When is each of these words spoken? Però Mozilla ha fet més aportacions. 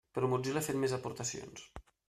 Però 0.17 0.29
Mozilla 0.31 0.63
ha 0.63 0.67
fet 0.69 0.79
més 0.85 0.97
aportacions. 0.99 1.71